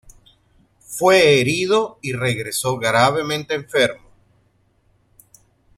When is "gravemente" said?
2.79-3.53